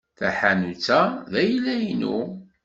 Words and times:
Taḥanut-a 0.17 1.01
d 1.31 1.33
ayla-inu. 1.41 2.19